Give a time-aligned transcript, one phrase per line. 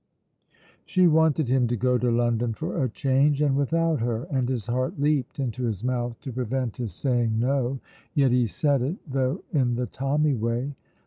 [0.83, 4.65] She wanted him to go to London for a change, and without her, and his
[4.65, 7.79] heart leaped into his mouth to prevent his saying No;
[8.15, 10.73] yet he said it, though in the Tommy way.